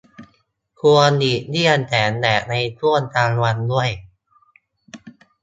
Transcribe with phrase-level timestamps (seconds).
[0.79, 3.89] ควรหลีกเลี่ยงแสงแดดในช่วงกลางวันด้วย